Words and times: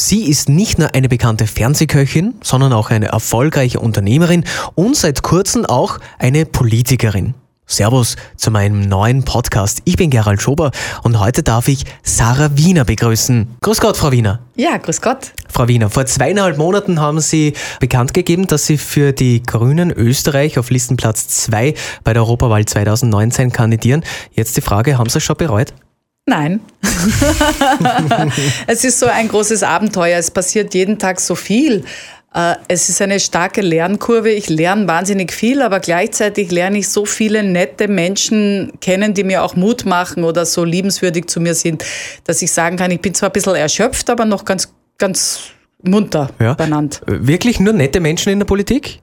Sie 0.00 0.30
ist 0.30 0.48
nicht 0.48 0.78
nur 0.78 0.94
eine 0.94 1.10
bekannte 1.10 1.46
Fernsehköchin, 1.46 2.34
sondern 2.42 2.72
auch 2.72 2.88
eine 2.88 3.08
erfolgreiche 3.08 3.80
Unternehmerin 3.80 4.44
und 4.74 4.96
seit 4.96 5.22
kurzem 5.22 5.66
auch 5.66 5.98
eine 6.18 6.46
Politikerin. 6.46 7.34
Servus 7.66 8.16
zu 8.34 8.50
meinem 8.50 8.80
neuen 8.80 9.24
Podcast. 9.24 9.82
Ich 9.84 9.96
bin 9.96 10.08
Gerald 10.08 10.40
Schober 10.40 10.70
und 11.02 11.20
heute 11.20 11.42
darf 11.42 11.68
ich 11.68 11.84
Sarah 12.02 12.56
Wiener 12.56 12.86
begrüßen. 12.86 13.56
Grüß 13.60 13.78
Gott, 13.78 13.98
Frau 13.98 14.10
Wiener. 14.10 14.40
Ja, 14.56 14.78
grüß 14.78 15.02
Gott. 15.02 15.32
Frau 15.50 15.68
Wiener, 15.68 15.90
vor 15.90 16.06
zweieinhalb 16.06 16.56
Monaten 16.56 16.98
haben 16.98 17.20
Sie 17.20 17.52
bekannt 17.78 18.14
gegeben, 18.14 18.46
dass 18.46 18.64
Sie 18.64 18.78
für 18.78 19.12
die 19.12 19.42
Grünen 19.42 19.90
Österreich 19.90 20.58
auf 20.58 20.70
Listenplatz 20.70 21.28
2 21.28 21.74
bei 22.04 22.12
der 22.14 22.22
Europawahl 22.22 22.64
2019 22.64 23.52
kandidieren. 23.52 24.02
Jetzt 24.32 24.56
die 24.56 24.62
Frage, 24.62 24.96
haben 24.96 25.10
Sie 25.10 25.18
es 25.18 25.24
schon 25.24 25.36
bereut? 25.36 25.74
Nein. 26.30 26.60
es 28.68 28.84
ist 28.84 29.00
so 29.00 29.06
ein 29.06 29.26
großes 29.26 29.64
Abenteuer. 29.64 30.16
Es 30.16 30.30
passiert 30.30 30.74
jeden 30.74 31.00
Tag 31.00 31.18
so 31.18 31.34
viel. 31.34 31.82
Äh, 32.32 32.54
es 32.68 32.88
ist 32.88 33.02
eine 33.02 33.18
starke 33.18 33.62
Lernkurve. 33.62 34.30
Ich 34.30 34.48
lerne 34.48 34.86
wahnsinnig 34.86 35.32
viel, 35.32 35.60
aber 35.60 35.80
gleichzeitig 35.80 36.52
lerne 36.52 36.78
ich 36.78 36.88
so 36.88 37.04
viele 37.04 37.42
nette 37.42 37.88
Menschen 37.88 38.70
kennen, 38.80 39.12
die 39.12 39.24
mir 39.24 39.42
auch 39.42 39.56
Mut 39.56 39.86
machen 39.86 40.22
oder 40.22 40.46
so 40.46 40.62
liebenswürdig 40.62 41.26
zu 41.26 41.40
mir 41.40 41.54
sind, 41.54 41.84
dass 42.22 42.40
ich 42.42 42.52
sagen 42.52 42.76
kann, 42.76 42.92
ich 42.92 43.00
bin 43.00 43.12
zwar 43.12 43.30
ein 43.30 43.32
bisschen 43.32 43.56
erschöpft, 43.56 44.08
aber 44.08 44.24
noch 44.24 44.44
ganz, 44.44 44.72
ganz 44.98 45.40
munter 45.82 46.30
ja. 46.38 46.54
benannt. 46.54 47.00
Wirklich 47.06 47.58
nur 47.58 47.72
nette 47.72 47.98
Menschen 47.98 48.32
in 48.32 48.38
der 48.38 48.46
Politik? 48.46 49.00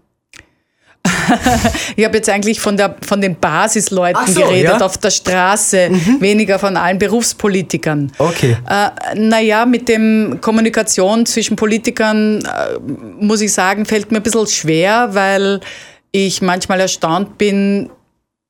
Ich 1.96 2.06
habe 2.06 2.18
jetzt 2.18 2.30
eigentlich 2.30 2.60
von, 2.60 2.78
der, 2.78 2.96
von 3.06 3.22
den 3.22 3.36
Basisleuten 3.36 4.28
so, 4.28 4.42
geredet 4.42 4.80
ja? 4.80 4.86
auf 4.86 4.98
der 4.98 5.12
Straße, 5.12 5.90
mhm. 5.90 6.22
weniger 6.22 6.60
von 6.60 6.78
allen 6.78 7.00
Berufspolitikern. 7.00 8.12
Okay. 8.18 8.58
Äh, 8.70 9.16
naja, 9.16 9.66
mit 9.66 9.88
dem 9.90 10.40
Kommunikation 10.42 11.26
zwischen 11.26 11.56
Politikern, 11.56 12.42
äh, 12.42 12.80
muss 13.20 13.42
ich 13.42 13.54
sagen, 13.54 13.86
fällt 13.86 14.12
mir 14.12 14.18
ein 14.18 14.24
bisschen 14.24 14.48
schwer, 14.48 15.10
weil 15.14 15.60
ich 16.12 16.42
manchmal 16.42 16.80
erstaunt 16.80 17.38
bin, 17.38 17.90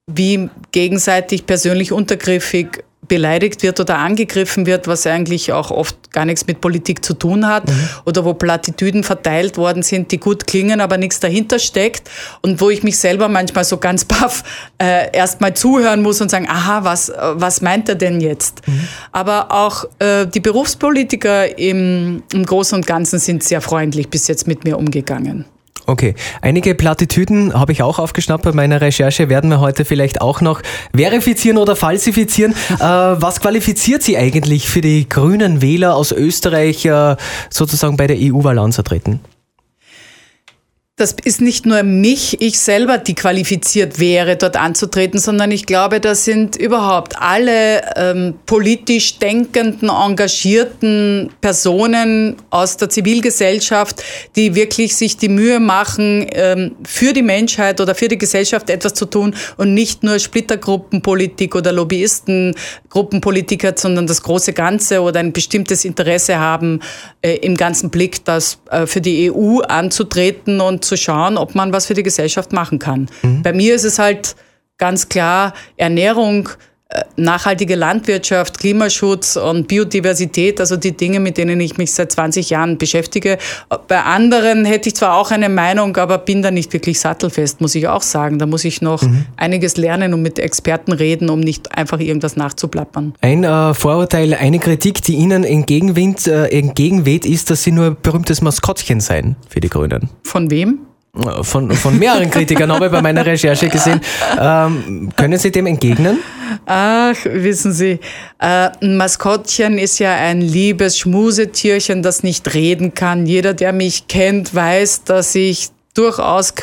wie 0.10 0.50
gegenseitig 0.72 1.46
persönlich 1.46 1.92
untergriffig 1.92 2.84
beleidigt 3.08 3.64
wird 3.64 3.80
oder 3.80 4.00
angegriffen 4.00 4.66
wird, 4.66 4.88
was 4.88 5.06
eigentlich 5.08 5.54
auch 5.54 5.72
oft 5.72 6.12
gar 6.12 6.26
nichts 6.26 6.48
mit 6.48 6.62
Politik 6.62 7.06
zu 7.06 7.14
tun 7.14 7.48
hat, 7.48 7.68
mhm. 7.68 7.90
oder 8.06 8.26
wo 8.26 8.34
Plattitüden 8.34 9.04
verteilt 9.04 9.58
worden 9.58 9.84
sind, 9.84 10.12
die 10.12 10.20
gut 10.20 10.48
klingen, 10.48 10.82
aber 10.82 10.98
nichts 10.98 11.20
dahinter 11.20 11.60
steckt 11.60 12.10
und 12.42 12.60
wo 12.60 12.70
ich 12.70 12.84
mich 12.84 12.98
selber 12.98 13.30
manchmal 13.30 13.64
so 13.64 13.78
ganz 13.78 14.06
baff 14.06 14.44
äh, 14.82 15.16
erstmal 15.16 15.54
zuhören 15.54 16.02
muss 16.02 16.22
und 16.22 16.30
sagen, 16.30 16.48
aha, 16.50 16.84
was, 16.84 17.12
was 17.16 17.62
meint 17.62 17.88
er 17.88 17.96
denn 17.96 18.20
jetzt? 18.20 18.68
Mhm. 18.68 18.88
Aber 19.12 19.52
auch 19.52 19.86
äh, 20.00 20.26
die 20.26 20.40
Berufspolitiker 20.40 21.58
im, 21.58 22.24
im 22.34 22.46
Großen 22.46 22.76
und 22.76 22.88
Ganzen 22.88 23.20
sind 23.20 23.44
sehr 23.44 23.62
freundlich 23.62 24.10
bis 24.10 24.28
jetzt 24.28 24.48
mit 24.48 24.64
mir 24.64 24.78
umgegangen. 24.78 25.46
Okay, 25.90 26.16
einige 26.42 26.76
Plattitüden 26.76 27.54
habe 27.54 27.72
ich 27.72 27.82
auch 27.82 27.98
aufgeschnappt 27.98 28.44
bei 28.44 28.52
meiner 28.52 28.82
Recherche, 28.82 29.30
werden 29.30 29.50
wir 29.50 29.62
heute 29.62 29.86
vielleicht 29.86 30.20
auch 30.20 30.42
noch 30.42 30.62
verifizieren 30.94 31.58
oder 31.58 31.78
falsifizieren. 31.78 32.52
äh, 32.76 32.78
was 32.82 33.40
qualifiziert 33.40 34.04
Sie 34.04 34.18
eigentlich 34.18 34.68
für 34.68 34.82
die 34.82 35.08
grünen 35.08 35.62
Wähler 35.62 35.96
aus 35.96 36.12
Österreich 36.12 36.84
äh, 36.84 37.16
sozusagen 37.50 37.96
bei 37.96 38.06
der 38.06 38.18
EU-Wahl 38.20 38.60
anzutreten? 38.60 39.22
Das 40.98 41.16
ist 41.24 41.42
nicht 41.42 41.68
nur 41.68 41.84
mich, 41.84 42.42
ich 42.42 42.58
selber, 42.58 42.98
die 42.98 43.14
qualifiziert 43.14 44.00
wäre, 44.00 44.36
dort 44.36 44.58
anzutreten, 44.58 45.20
sondern 45.20 45.52
ich 45.52 45.68
glaube, 45.68 46.00
das 46.00 46.26
sind 46.26 46.56
überhaupt 46.56 47.22
alle 47.22 47.84
ähm, 47.96 48.34
politisch 48.48 49.20
denkenden, 49.20 49.90
engagierten 49.90 51.30
Personen 51.40 52.38
aus 52.50 52.78
der 52.78 52.90
Zivilgesellschaft, 52.90 54.04
die 54.36 54.56
wirklich 54.56 54.96
sich 54.96 55.18
die 55.18 55.30
Mühe 55.30 55.60
machen, 55.60 56.26
ähm, 56.32 56.76
für 56.84 57.14
die 57.14 57.22
Menschheit 57.22 57.80
oder 57.80 57.94
für 57.94 58.08
die 58.08 58.18
Gesellschaft 58.18 58.72
etwas 58.72 58.96
zu 58.96 59.06
tun 59.06 59.36
und 59.58 59.76
nicht 59.76 60.02
nur 60.02 60.18
Splittergruppenpolitik 60.18 61.54
oder 61.54 61.74
Lobbyistengruppenpolitik 61.74 63.66
hat, 63.66 63.78
sondern 63.78 64.08
das 64.08 64.24
große 64.24 64.54
Ganze 64.54 65.02
oder 65.02 65.20
ein 65.20 65.32
bestimmtes 65.32 65.86
Interesse 65.86 66.40
haben, 66.40 66.80
äh, 67.22 67.36
im 67.36 67.56
ganzen 67.56 67.92
Blick 67.92 68.26
das 68.26 68.58
äh, 68.72 68.88
für 68.88 69.00
die 69.00 69.32
EU 69.32 69.60
anzutreten 69.60 70.60
und 70.60 70.87
zu 70.88 70.98
schauen, 70.98 71.38
ob 71.38 71.56
man 71.56 71.74
was 71.74 71.86
für 71.86 71.94
die 71.94 72.04
Gesellschaft 72.04 72.54
machen 72.54 72.80
kann. 72.80 73.08
Mhm. 73.22 73.44
Bei 73.44 73.54
mir 73.54 73.76
ist 73.76 73.84
es 73.84 74.00
halt 74.00 74.36
ganz 74.78 75.10
klar 75.10 75.54
Ernährung, 75.76 76.48
äh, 76.48 76.52
nachhaltige 77.18 77.76
Landwirtschaft, 77.76 78.60
Klimaschutz 78.60 79.36
und 79.36 79.68
Biodiversität, 79.68 80.60
also 80.60 80.78
die 80.78 80.96
Dinge, 80.96 81.20
mit 81.20 81.38
denen 81.38 81.60
ich 81.60 81.78
mich 81.78 81.92
seit 81.92 82.12
20 82.12 82.50
Jahren 82.50 82.78
beschäftige. 82.78 83.38
Bei 83.88 84.04
anderen 84.04 84.64
hätte 84.64 84.90
ich 84.90 84.96
zwar 84.96 85.18
auch 85.18 85.32
eine 85.32 85.50
Meinung, 85.50 85.98
aber 85.98 86.18
bin 86.18 86.42
da 86.42 86.52
nicht 86.52 86.72
wirklich 86.72 87.00
sattelfest, 87.00 87.60
muss 87.60 87.76
ich 87.76 87.88
auch 87.88 88.02
sagen. 88.02 88.40
Da 88.40 88.46
muss 88.46 88.64
ich 88.64 88.82
noch 88.82 89.02
mhm. 89.02 89.26
einiges 89.36 89.76
lernen 89.76 90.14
und 90.14 90.22
mit 90.22 90.40
Experten 90.40 90.94
reden, 90.94 91.30
um 91.30 91.40
nicht 91.40 91.76
einfach 91.78 92.00
irgendwas 92.00 92.38
nachzuplappern. 92.38 93.14
Ein 93.22 93.44
äh, 93.44 93.74
Vorurteil, 93.74 94.34
eine 94.34 94.60
Kritik, 94.60 95.02
die 95.02 95.16
Ihnen 95.16 95.44
entgegenweht, 95.44 96.28
äh, 96.28 96.48
entgegenweht, 96.48 97.26
ist, 97.26 97.50
dass 97.50 97.64
Sie 97.64 97.72
nur 97.72 97.88
ein 97.88 97.98
berühmtes 98.02 98.42
Maskottchen 98.42 99.02
seien 99.02 99.36
für 99.50 99.60
die 99.60 99.70
Grünen. 99.70 100.10
Von 100.24 100.50
wem? 100.52 100.80
Von, 101.42 101.72
von 101.72 101.98
mehreren 101.98 102.30
Kritikern 102.30 102.72
habe 102.72 102.86
ich 102.88 102.92
bei 102.92 103.02
meiner 103.02 103.26
Recherche 103.26 103.70
gesehen. 103.70 104.02
Ähm, 104.40 105.10
können 105.16 105.38
Sie 105.38 105.52
dem 105.52 105.68
entgegnen? 105.68 106.20
Ach, 106.66 107.16
wissen 107.26 107.74
Sie, 107.74 108.00
äh, 108.40 108.70
Maskottchen 108.86 109.78
ist 109.78 110.00
ja 110.00 110.16
ein 110.16 110.42
liebes 110.42 110.98
Schmusetierchen, 111.00 112.02
das 112.04 112.24
nicht 112.24 112.54
reden 112.54 112.94
kann. 112.94 113.26
Jeder, 113.26 113.54
der 113.54 113.74
mich 113.74 114.08
kennt, 114.08 114.54
weiß, 114.54 115.04
dass 115.04 115.36
ich 115.36 115.70
durchaus 115.94 116.54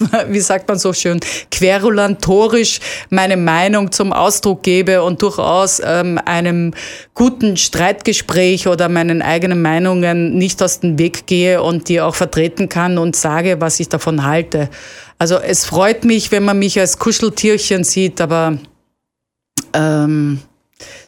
wie 0.28 0.40
sagt 0.40 0.68
man 0.68 0.78
so 0.78 0.92
schön, 0.92 1.20
querulantorisch 1.50 2.80
meine 3.10 3.36
Meinung 3.36 3.92
zum 3.92 4.12
Ausdruck 4.12 4.62
gebe 4.62 5.02
und 5.02 5.22
durchaus 5.22 5.80
ähm, 5.84 6.18
einem 6.24 6.74
guten 7.14 7.56
Streitgespräch 7.56 8.66
oder 8.66 8.88
meinen 8.88 9.22
eigenen 9.22 9.62
Meinungen 9.62 10.36
nicht 10.36 10.62
aus 10.62 10.80
dem 10.80 10.98
Weg 10.98 11.26
gehe 11.26 11.62
und 11.62 11.88
die 11.88 12.00
auch 12.00 12.14
vertreten 12.14 12.68
kann 12.68 12.98
und 12.98 13.16
sage, 13.16 13.60
was 13.60 13.80
ich 13.80 13.88
davon 13.88 14.24
halte. 14.24 14.70
Also 15.18 15.38
es 15.38 15.66
freut 15.66 16.04
mich, 16.04 16.32
wenn 16.32 16.44
man 16.44 16.58
mich 16.58 16.80
als 16.80 16.98
Kuscheltierchen 16.98 17.84
sieht, 17.84 18.20
aber 18.20 18.58
ähm, 19.74 20.40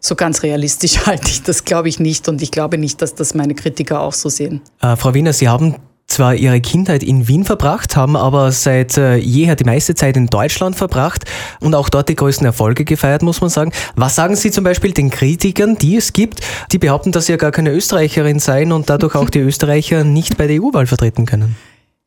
so 0.01 0.15
ganz 0.15 0.43
realistisch 0.43 0.99
halte 1.07 1.29
ich 1.29 1.43
das, 1.43 1.65
glaube 1.65 1.89
ich 1.89 1.99
nicht. 1.99 2.29
Und 2.29 2.43
ich 2.43 2.51
glaube 2.51 2.77
nicht, 2.77 3.01
dass 3.01 3.15
das 3.15 3.35
meine 3.35 3.55
Kritiker 3.55 4.01
auch 4.01 4.13
so 4.13 4.29
sehen. 4.29 4.61
Äh, 4.81 4.97
Frau 4.97 5.15
Wiener, 5.15 5.33
Sie 5.33 5.49
haben 5.49 5.77
zwar 6.13 6.35
ihre 6.35 6.61
Kindheit 6.61 7.03
in 7.03 7.27
Wien 7.27 7.45
verbracht, 7.45 7.97
haben 7.97 8.17
aber 8.17 8.53
seit 8.53 8.97
äh, 8.99 9.17
jeher 9.17 9.57
die 9.57 9.65
meiste 9.65 9.95
Zeit 9.95 10.17
in 10.17 10.27
Deutschland 10.27 10.77
verbracht 10.77 11.25
und 11.61 11.75
auch 11.75 11.89
dort 11.89 12.09
die 12.09 12.17
größten 12.17 12.47
Erfolge 12.47 12.85
gefeiert, 12.85 13.23
muss 13.23 13.41
man 13.41 13.51
sagen. 13.51 13.73
Was 13.97 14.15
sagen 14.15 14.37
Sie 14.37 14.51
zum 14.51 14.65
Beispiel 14.65 14.93
den 14.93 15.11
Kritikern, 15.11 15.77
die 15.77 15.97
es 15.97 16.13
gibt, 16.13 16.41
die 16.71 16.79
behaupten, 16.79 17.13
dass 17.13 17.27
Sie 17.27 17.33
ja 17.33 17.39
gar 17.39 17.51
keine 17.51 17.71
Österreicherin 17.71 18.39
seien 18.39 18.73
und 18.73 18.91
dadurch 18.91 19.15
auch 19.15 19.31
die 19.31 19.41
Österreicher 19.41 20.05
nicht 20.05 20.37
bei 20.37 20.47
der 20.47 20.63
EU-Wahl 20.63 20.87
vertreten 20.87 21.27
können? 21.27 21.57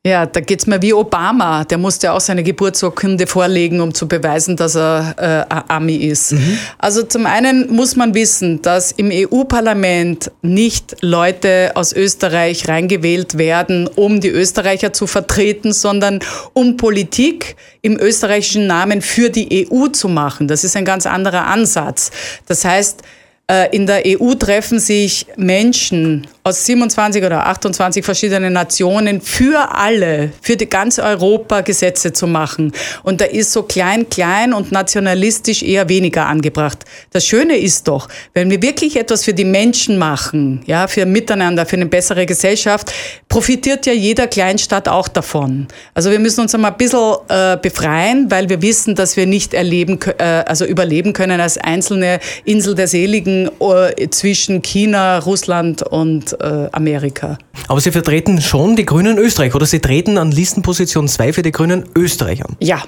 Ja, 0.06 0.24
da 0.24 0.38
geht's 0.38 0.68
mir 0.68 0.80
wie 0.82 0.92
Obama. 0.92 1.64
Der 1.64 1.78
musste 1.78 2.12
auch 2.12 2.20
seine 2.20 2.44
Geburtsurkunde 2.44 3.26
vorlegen, 3.26 3.80
um 3.80 3.92
zu 3.92 4.06
beweisen, 4.06 4.56
dass 4.56 4.76
er 4.76 5.48
äh, 5.50 5.54
Ami 5.66 5.96
ist. 5.96 6.30
Mhm. 6.30 6.58
Also 6.78 7.02
zum 7.02 7.26
einen 7.26 7.74
muss 7.74 7.96
man 7.96 8.14
wissen, 8.14 8.62
dass 8.62 8.92
im 8.92 9.10
EU-Parlament 9.12 10.30
nicht 10.42 10.96
Leute 11.00 11.72
aus 11.74 11.92
Österreich 11.92 12.68
reingewählt 12.68 13.36
werden, 13.36 13.88
um 13.96 14.20
die 14.20 14.28
Österreicher 14.28 14.92
zu 14.92 15.08
vertreten, 15.08 15.72
sondern 15.72 16.20
um 16.52 16.76
Politik 16.76 17.56
im 17.82 17.98
österreichischen 17.98 18.68
Namen 18.68 19.02
für 19.02 19.28
die 19.28 19.66
EU 19.68 19.88
zu 19.88 20.06
machen. 20.06 20.46
Das 20.46 20.62
ist 20.62 20.76
ein 20.76 20.84
ganz 20.84 21.06
anderer 21.06 21.48
Ansatz. 21.48 22.12
Das 22.46 22.64
heißt, 22.64 23.02
äh, 23.50 23.74
in 23.74 23.86
der 23.86 24.02
EU 24.06 24.34
treffen 24.34 24.78
sich 24.78 25.26
Menschen 25.36 26.26
aus 26.46 26.64
27 26.64 27.24
oder 27.24 27.44
28 27.48 28.04
verschiedenen 28.04 28.52
Nationen 28.52 29.20
für 29.20 29.74
alle, 29.74 30.30
für 30.40 30.56
die 30.56 30.68
ganze 30.68 31.02
Europa 31.02 31.62
Gesetze 31.62 32.12
zu 32.12 32.28
machen. 32.28 32.70
Und 33.02 33.20
da 33.20 33.24
ist 33.24 33.50
so 33.50 33.64
klein, 33.64 34.08
klein 34.08 34.52
und 34.52 34.70
nationalistisch 34.70 35.64
eher 35.64 35.88
weniger 35.88 36.26
angebracht. 36.26 36.84
Das 37.10 37.26
Schöne 37.26 37.56
ist 37.56 37.88
doch, 37.88 38.08
wenn 38.32 38.48
wir 38.48 38.62
wirklich 38.62 38.96
etwas 38.96 39.24
für 39.24 39.34
die 39.34 39.44
Menschen 39.44 39.98
machen, 39.98 40.62
ja, 40.66 40.86
für 40.86 41.04
Miteinander, 41.04 41.66
für 41.66 41.74
eine 41.74 41.86
bessere 41.86 42.26
Gesellschaft, 42.26 42.92
profitiert 43.28 43.84
ja 43.84 43.92
jeder 43.92 44.28
Kleinstadt 44.28 44.88
auch 44.88 45.08
davon. 45.08 45.66
Also 45.94 46.12
wir 46.12 46.20
müssen 46.20 46.42
uns 46.42 46.54
einmal 46.54 46.70
ein 46.70 46.76
bisschen 46.76 47.16
äh, 47.28 47.56
befreien, 47.60 48.30
weil 48.30 48.48
wir 48.48 48.62
wissen, 48.62 48.94
dass 48.94 49.16
wir 49.16 49.26
nicht 49.26 49.52
erleben, 49.52 49.98
äh, 50.18 50.22
also 50.22 50.64
überleben 50.64 51.12
können 51.12 51.40
als 51.40 51.58
einzelne 51.58 52.20
Insel 52.44 52.76
der 52.76 52.86
Seligen 52.86 53.50
äh, 53.58 54.08
zwischen 54.10 54.62
China, 54.62 55.18
Russland 55.18 55.82
und 55.82 56.35
äh, 56.40 56.68
Amerika. 56.72 57.38
Aber 57.68 57.80
Sie 57.80 57.90
vertreten 57.90 58.40
schon 58.40 58.76
die 58.76 58.86
Grünen 58.86 59.18
Österreich 59.18 59.54
oder 59.54 59.66
Sie 59.66 59.80
treten 59.80 60.18
an 60.18 60.30
Listenposition 60.30 61.08
2 61.08 61.32
für 61.32 61.42
die 61.42 61.52
Grünen 61.52 61.84
Österreich 61.94 62.44
an? 62.44 62.56
Ja. 62.60 62.82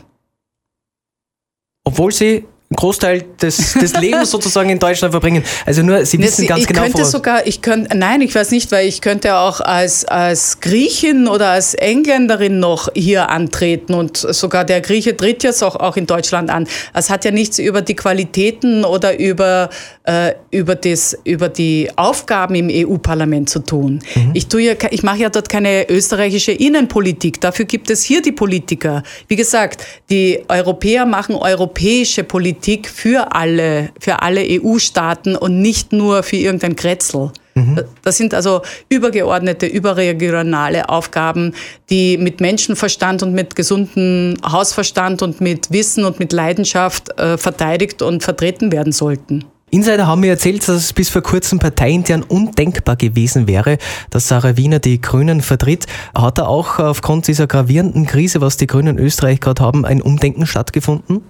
Obwohl 1.85 2.13
Sie 2.13 2.45
Großteil 2.77 3.25
des, 3.41 3.73
des 3.75 3.95
Lebens 3.99 4.31
sozusagen 4.31 4.69
in 4.69 4.79
Deutschland 4.79 5.13
verbringen. 5.13 5.43
Also 5.65 5.83
nur, 5.83 6.05
Sie 6.05 6.19
wissen 6.19 6.47
ganz 6.47 6.63
ich 6.63 6.67
genau. 6.67 6.83
Könnte 6.83 7.05
sogar, 7.07 7.47
ich 7.47 7.63
könnte, 7.63 7.97
nein, 7.97 8.21
ich 8.21 8.35
weiß 8.35 8.51
nicht, 8.51 8.71
weil 8.71 8.87
ich 8.87 9.01
könnte 9.01 9.37
auch 9.37 9.61
als, 9.61 10.05
als 10.05 10.61
Griechin 10.61 11.29
oder 11.29 11.49
als 11.49 11.73
Engländerin 11.73 12.61
noch 12.61 12.91
hier 12.95 13.31
antreten 13.31 13.95
und 13.95 14.19
sogar 14.19 14.67
der 14.67 14.83
Grieche 14.83 15.17
tritt 15.17 15.45
jetzt 15.45 15.63
auch, 15.65 15.77
auch 15.77 15.97
in 15.97 16.07
Deutschland 16.07 16.51
an. 16.51 16.69
Es 16.93 17.09
hat 17.09 17.25
ja 17.25 17.31
nichts 17.31 17.59
über 17.59 17.81
die 17.81 17.97
Qualitäten 17.97 18.85
oder 18.85 19.19
über, 19.19 19.71
äh, 20.05 20.35
über, 20.51 20.75
das, 20.75 21.17
über 21.25 21.49
die 21.49 21.89
Aufgaben 21.97 22.55
im 22.55 22.69
EU-Parlament 22.71 23.49
zu 23.49 23.61
tun. 23.61 24.01
Mhm. 24.15 24.33
Ich, 24.35 24.47
tue 24.47 24.61
ja, 24.61 24.75
ich 24.91 25.03
mache 25.03 25.19
ja 25.19 25.31
dort 25.31 25.49
keine 25.49 25.89
österreichische 25.89 26.53
Innenpolitik. 26.53 27.41
Dafür 27.41 27.65
gibt 27.65 27.89
es 27.89 28.03
hier 28.03 28.21
die 28.21 28.33
Politiker. 28.33 29.03
Wie 29.27 29.37
gesagt, 29.37 29.83
die 30.11 30.45
Europäer 30.49 31.07
machen 31.07 31.35
europäische 31.35 32.25
Politik 32.25 32.58
Politik 32.59 32.89
für 32.89 33.35
alle, 33.37 33.91
für 34.01 34.21
alle 34.21 34.41
EU-Staaten 34.45 35.37
und 35.37 35.63
nicht 35.63 35.93
nur 35.93 36.25
für 36.25 36.37
irgendein 36.37 36.75
Kretzel. 36.75 37.31
Mhm. 37.55 37.81
Das 38.03 38.17
sind 38.17 38.35
also 38.35 38.63
übergeordnete, 38.89 39.67
überregionale 39.67 40.89
Aufgaben, 40.89 41.55
die 41.89 42.19
mit 42.19 42.41
Menschenverstand 42.41 43.23
und 43.23 43.33
mit 43.33 43.55
gesundem 43.55 44.35
Hausverstand 44.45 45.23
und 45.23 45.41
mit 45.41 45.71
Wissen 45.71 46.05
und 46.05 46.19
mit 46.19 46.33
Leidenschaft 46.33 47.17
äh, 47.17 47.39
verteidigt 47.39 48.03
und 48.03 48.25
vertreten 48.25 48.73
werden 48.73 48.93
sollten. 48.93 49.45
Insider 49.71 50.09
haben 50.09 50.23
mir 50.23 50.31
erzählt, 50.31 50.67
dass 50.67 50.77
es 50.77 50.93
bis 50.93 51.11
vor 51.11 51.23
kurzem 51.23 51.61
parteiintern 51.61 52.25
undenkbar 52.25 52.97
gewesen 52.97 53.47
wäre, 53.47 53.79
dass 54.11 54.27
Sarah 54.27 54.57
Wiener 54.57 54.81
die 54.81 55.01
Grünen 55.01 55.43
vertritt. 55.43 55.87
Hat 56.13 56.39
da 56.39 56.47
auch 56.47 56.81
aufgrund 56.81 57.29
dieser 57.29 57.47
gravierenden 57.47 58.07
Krise, 58.07 58.41
was 58.41 58.57
die 58.57 58.67
Grünen 58.67 58.99
in 58.99 59.05
Österreich 59.05 59.41
gerade 59.41 59.63
haben, 59.63 59.85
ein 59.85 60.03
Umdenken 60.03 60.47
stattgefunden? 60.47 61.23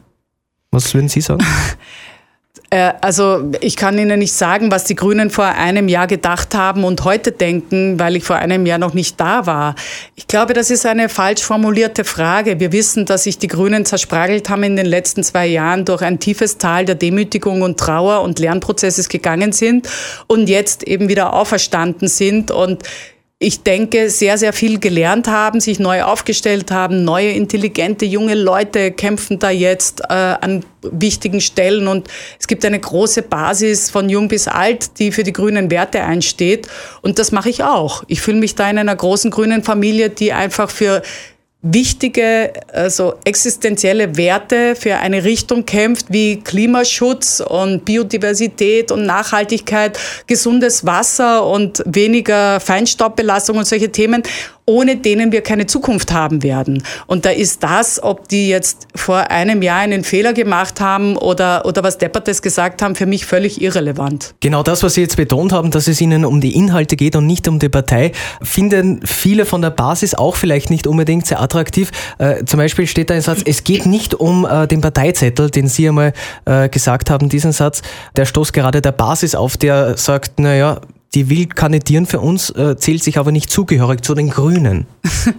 Was 0.71 0.93
würden 0.95 1.09
Sie 1.09 1.21
sagen? 1.21 1.45
Äh, 2.71 2.93
also 3.01 3.51
ich 3.61 3.77
kann 3.77 3.99
Ihnen 3.99 4.19
nicht 4.19 4.35
sagen, 4.35 4.71
was 4.71 4.85
die 4.85 4.95
Grünen 4.95 5.31
vor 5.31 5.47
einem 5.47 5.89
Jahr 5.89 6.07
gedacht 6.07 6.55
haben 6.55 6.85
und 6.85 7.03
heute 7.05 7.33
denken, 7.33 7.99
weil 7.99 8.17
ich 8.17 8.25
vor 8.25 8.37
einem 8.37 8.67
Jahr 8.67 8.79
noch 8.79 8.95
nicht 8.95 9.19
da 9.19 9.47
war. 9.47 9.75
Ich 10.17 10.27
glaube, 10.27 10.53
das 10.53 10.71
ist 10.71 10.85
eine 10.85 11.09
falsch 11.09 11.43
formulierte 11.43 12.05
Frage. 12.05 12.61
Wir 12.61 12.73
wissen, 12.73 13.07
dass 13.07 13.25
sich 13.25 13.39
die 13.39 13.49
Grünen 13.49 13.87
zerspragelt 13.87 14.51
haben 14.51 14.65
in 14.65 14.77
den 14.77 14.87
letzten 14.87 15.23
zwei 15.23 15.47
Jahren 15.47 15.87
durch 15.87 16.03
ein 16.03 16.19
tiefes 16.21 16.59
Tal 16.59 16.85
der 16.85 16.95
Demütigung 16.95 17.63
und 17.63 17.81
Trauer 17.81 18.21
und 18.21 18.39
Lernprozesses 18.39 19.09
gegangen 19.09 19.53
sind 19.53 19.89
und 20.27 20.49
jetzt 20.49 20.83
eben 20.83 21.09
wieder 21.09 21.33
auferstanden 21.33 22.09
sind 22.09 22.51
und 22.51 22.83
ich 23.41 23.63
denke, 23.63 24.11
sehr, 24.11 24.37
sehr 24.37 24.53
viel 24.53 24.81
gelernt 24.81 25.29
haben, 25.29 25.61
sich 25.61 25.79
neu 25.79 26.03
aufgestellt 26.03 26.73
haben. 26.73 27.05
Neue, 27.05 27.31
intelligente, 27.31 28.05
junge 28.05 28.35
Leute 28.35 28.91
kämpfen 28.91 29.39
da 29.39 29.51
jetzt 29.51 30.01
äh, 30.09 30.13
an 30.13 30.65
wichtigen 30.83 31.41
Stellen 31.41 31.87
und 31.87 32.09
es 32.41 32.49
gibt 32.49 32.65
eine 32.65 32.81
große 32.81 33.23
Basis 33.23 33.91
von 33.91 34.09
jung 34.09 34.27
bis 34.27 34.49
alt, 34.49 34.99
die 34.99 35.13
für 35.13 35.23
die 35.23 35.33
grünen 35.33 35.71
Werte 35.71 36.03
einsteht. 36.03 36.67
Und 37.01 37.21
das 37.21 37.31
mache 37.31 37.49
ich 37.49 37.63
auch. 37.63 38.03
Ich 38.09 38.21
fühle 38.21 38.39
mich 38.39 38.57
da 38.57 38.69
in 38.69 38.79
einer 38.79 38.97
großen 38.97 39.31
grünen 39.31 39.63
Familie, 39.63 40.11
die 40.11 40.33
einfach 40.33 40.69
für 40.69 41.03
wichtige, 41.73 42.53
also 42.73 43.15
existenzielle 43.25 44.17
Werte 44.17 44.75
für 44.75 44.97
eine 44.97 45.25
Richtung 45.25 45.67
kämpft, 45.67 46.07
wie 46.09 46.41
Klimaschutz 46.41 47.41
und 47.41 47.85
Biodiversität 47.85 48.91
und 48.91 49.05
Nachhaltigkeit, 49.05 49.99
gesundes 50.27 50.87
Wasser 50.87 51.47
und 51.47 51.83
weniger 51.87 52.61
Feinstaubbelastung 52.61 53.59
und 53.59 53.67
solche 53.67 53.91
Themen 53.91 54.23
ohne 54.69 54.97
denen 54.97 55.33
wir 55.33 55.41
keine 55.41 55.67
Zukunft 55.67 56.13
haben 56.13 56.43
werden. 56.43 56.83
Und 57.07 57.25
da 57.25 57.31
ist 57.31 57.63
das, 57.63 58.03
ob 58.03 58.29
die 58.29 58.49
jetzt 58.49 58.87
vor 58.95 59.31
einem 59.31 59.63
Jahr 59.63 59.79
einen 59.79 60.05
Fehler 60.05 60.35
gemacht 60.35 60.81
haben 60.81 61.17
oder, 61.17 61.65
oder 61.65 61.83
was 61.83 61.97
Deppertes 61.97 62.43
gesagt 62.43 62.83
haben, 62.83 62.95
für 62.95 63.07
mich 63.07 63.25
völlig 63.25 63.63
irrelevant. 63.63 64.35
Genau 64.41 64.63
das, 64.63 64.83
was 64.83 64.95
Sie 64.95 65.01
jetzt 65.01 65.17
betont 65.17 65.53
haben, 65.53 65.71
dass 65.71 65.89
es 65.89 66.03
Ihnen 66.03 66.27
um 66.27 66.43
die 66.43 66.55
Inhalte 66.55 66.97
geht 66.97 67.17
und 67.17 67.27
nicht 67.27 67.49
um 67.49 67.59
die 67.59 67.71
Partei, 67.71 68.13
finden 68.43 69.01
viele 69.07 69.47
von 69.47 69.63
der 69.63 69.71
Basis 69.71 70.15
auch 70.15 70.37
vielleicht 70.37 70.69
nicht 70.69 70.87
unbedingt 70.87 71.27
sehr 71.27 71.41
attraktiv. 71.41 71.91
Äh, 72.19 72.45
zum 72.45 72.59
Beispiel 72.59 72.87
steht 72.87 73.09
da 73.09 73.15
ein 73.15 73.23
Satz, 73.23 73.41
es 73.47 73.65
geht 73.65 73.87
nicht 73.87 74.15
um 74.15 74.45
äh, 74.45 74.67
den 74.67 74.83
Parteizettel, 74.83 75.49
den 75.49 75.67
Sie 75.69 75.89
einmal 75.89 76.13
äh, 76.45 76.69
gesagt 76.69 77.09
haben, 77.09 77.31
diesen 77.31 77.53
Satz, 77.53 77.81
der 78.17 78.27
stoßt 78.27 78.53
gerade 78.53 78.83
der 78.83 78.93
Basis 78.93 79.35
auf, 79.35 79.57
der 79.57 79.97
sagt, 79.97 80.39
naja, 80.39 80.83
die 81.15 81.31
will 81.31 81.47
kandidieren 81.47 82.07
für 82.07 82.21
uns, 82.21 82.51
äh, 82.51 82.77
zählt 82.77 83.03
sich 83.03 83.19
aber 83.19 83.33
nicht 83.33 83.51
zugehörig 83.51 84.05
zu 84.05 84.15
den 84.15 84.31
Grünen. 84.31 84.87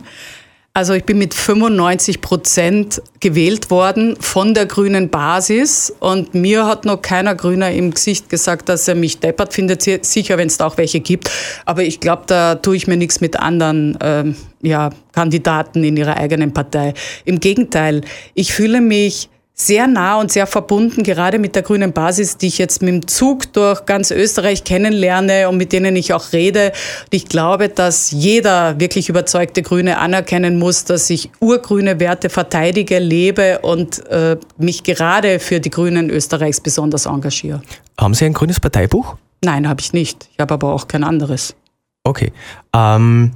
Also 0.79 0.93
ich 0.93 1.03
bin 1.03 1.17
mit 1.17 1.33
95 1.33 2.21
Prozent 2.21 3.01
gewählt 3.19 3.69
worden 3.69 4.15
von 4.19 4.53
der 4.53 4.65
grünen 4.65 5.09
Basis 5.09 5.93
und 5.99 6.35
mir 6.35 6.67
hat 6.67 6.85
noch 6.85 7.01
keiner 7.01 7.35
Grüner 7.35 7.71
im 7.71 7.91
Gesicht 7.91 8.29
gesagt, 8.29 8.69
dass 8.69 8.87
er 8.87 8.95
mich 8.95 9.19
deppert 9.19 9.53
findet. 9.53 9.81
Sicher, 10.05 10.37
wenn 10.37 10.47
es 10.47 10.57
da 10.57 10.67
auch 10.67 10.77
welche 10.77 10.99
gibt. 10.99 11.31
Aber 11.65 11.83
ich 11.83 11.99
glaube, 11.99 12.23
da 12.27 12.55
tue 12.55 12.77
ich 12.77 12.87
mir 12.87 12.97
nichts 12.97 13.19
mit 13.19 13.37
anderen 13.37 13.97
ähm, 14.01 14.35
ja, 14.61 14.91
Kandidaten 15.11 15.83
in 15.83 15.97
ihrer 15.97 16.15
eigenen 16.15 16.53
Partei. 16.53 16.93
Im 17.25 17.39
Gegenteil, 17.39 18.01
ich 18.33 18.53
fühle 18.53 18.79
mich 18.79 19.27
sehr 19.61 19.87
nah 19.87 20.19
und 20.19 20.31
sehr 20.31 20.47
verbunden, 20.47 21.03
gerade 21.03 21.37
mit 21.37 21.55
der 21.55 21.63
grünen 21.63 21.91
Basis, 21.91 22.37
die 22.37 22.47
ich 22.47 22.57
jetzt 22.57 22.81
mit 22.81 22.93
dem 22.93 23.07
Zug 23.07 23.51
durch 23.53 23.85
ganz 23.85 24.09
Österreich 24.09 24.63
kennenlerne 24.63 25.49
und 25.49 25.57
mit 25.57 25.73
denen 25.73 25.95
ich 25.95 26.13
auch 26.13 26.31
rede. 26.31 26.71
Und 27.03 27.13
ich 27.13 27.25
glaube, 27.25 27.67
dass 27.67 28.11
jeder 28.11 28.79
wirklich 28.79 29.09
überzeugte 29.09 29.61
Grüne 29.61 29.97
anerkennen 29.97 30.57
muss, 30.57 30.85
dass 30.85 31.09
ich 31.09 31.29
urgrüne 31.41 31.99
Werte 31.99 32.29
verteidige, 32.29 32.99
lebe 32.99 33.59
und 33.59 34.05
äh, 34.07 34.37
mich 34.57 34.83
gerade 34.83 35.39
für 35.39 35.59
die 35.59 35.69
Grünen 35.69 36.09
Österreichs 36.09 36.61
besonders 36.61 37.05
engagiere. 37.05 37.61
Haben 37.99 38.13
Sie 38.13 38.25
ein 38.25 38.33
grünes 38.33 38.59
Parteibuch? 38.59 39.17
Nein, 39.43 39.67
habe 39.67 39.81
ich 39.81 39.91
nicht. 39.91 40.29
Ich 40.33 40.39
habe 40.39 40.53
aber 40.53 40.73
auch 40.73 40.87
kein 40.87 41.03
anderes. 41.03 41.53
Okay. 42.03 42.31
Ähm 42.73 43.31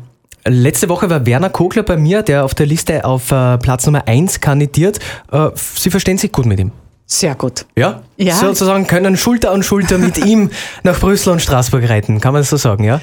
Letzte 0.46 0.90
Woche 0.90 1.10
war 1.10 1.26
Werner 1.26 1.50
Kogler 1.50 1.84
bei 1.84 1.96
mir, 1.96 2.22
der 2.22 2.44
auf 2.44 2.54
der 2.54 2.66
Liste 2.66 3.06
auf 3.06 3.32
äh, 3.32 3.58
Platz 3.58 3.86
Nummer 3.86 4.08
1 4.08 4.42
kandidiert. 4.42 5.00
Äh, 5.32 5.50
Sie 5.56 5.90
verstehen 5.90 6.18
sich 6.18 6.34
gut 6.34 6.46
mit 6.46 6.60
ihm? 6.60 6.72
Sehr 7.06 7.36
gut. 7.36 7.66
Ja? 7.78 8.02
ja? 8.18 8.36
Sozusagen 8.36 8.86
können 8.88 9.16
Schulter 9.16 9.52
an 9.52 9.64
Schulter 9.64 9.98
mit 9.98 10.18
ihm 10.18 10.50
nach 10.84 11.00
Brüssel 11.00 11.32
und 11.32 11.42
Straßburg 11.42 11.88
reiten, 11.88 12.20
kann 12.20 12.34
man 12.34 12.42
das 12.42 12.50
so 12.50 12.58
sagen, 12.58 12.84
ja? 12.84 13.00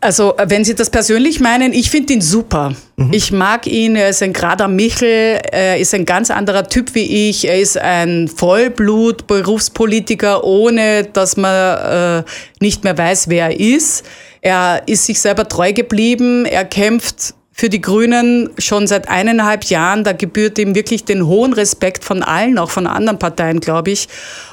Also, 0.00 0.36
äh, 0.36 0.48
wenn 0.48 0.64
Sie 0.64 0.76
das 0.76 0.90
persönlich 0.90 1.40
meinen, 1.40 1.72
ich 1.72 1.90
finde 1.90 2.12
ihn 2.12 2.20
super. 2.20 2.74
Mhm. 2.96 3.12
Ich 3.12 3.32
mag 3.32 3.66
ihn, 3.66 3.96
er 3.96 4.10
ist 4.10 4.22
ein 4.22 4.32
gerader 4.32 4.68
Michel, 4.68 5.40
er 5.50 5.78
ist 5.78 5.92
ein 5.92 6.04
ganz 6.04 6.30
anderer 6.30 6.68
Typ 6.68 6.94
wie 6.94 7.28
ich, 7.28 7.48
er 7.48 7.58
ist 7.58 7.76
ein 7.76 8.28
Vollblut-Berufspolitiker, 8.28 10.44
ohne 10.44 11.02
dass 11.04 11.36
man 11.36 12.20
äh, 12.20 12.22
nicht 12.60 12.84
mehr 12.84 12.96
weiß, 12.96 13.28
wer 13.28 13.46
er 13.46 13.58
ist. 13.58 14.04
Er 14.48 14.84
ist 14.86 15.04
sich 15.04 15.20
selber 15.20 15.46
treu 15.46 15.74
geblieben, 15.74 16.46
er 16.46 16.64
kämpft 16.64 17.34
für 17.52 17.68
die 17.68 17.82
Grünen 17.82 18.48
schon 18.56 18.86
seit 18.86 19.06
eineinhalb 19.06 19.64
Jahren. 19.64 20.04
Da 20.04 20.12
gebührt 20.12 20.58
ihm 20.58 20.74
wirklich 20.74 21.04
den 21.04 21.26
hohen 21.26 21.52
Respekt 21.52 22.02
von 22.02 22.22
allen, 22.22 22.58
auch 22.58 22.70
von 22.70 22.86
anderen 22.86 23.18
Parteien, 23.18 23.60
glaube 23.60 23.90
ich. 23.90 24.08